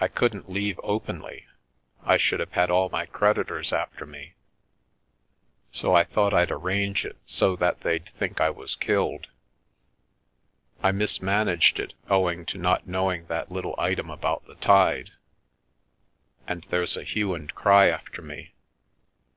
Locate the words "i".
0.00-0.08, 2.02-2.16, 5.94-6.02, 8.40-8.50, 10.82-10.90